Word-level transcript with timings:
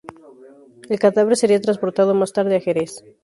El 0.89 0.97
cadáver 0.97 1.37
sería 1.37 1.61
transportado 1.61 2.15
más 2.15 2.33
tarde 2.33 2.55
a 2.55 2.59
Jerez. 2.59 3.03